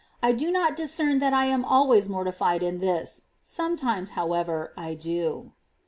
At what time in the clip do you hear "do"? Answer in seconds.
0.31-0.49, 4.95-5.51